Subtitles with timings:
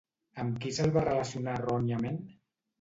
[0.43, 2.21] Amb qui se'l va relacionar erròniament?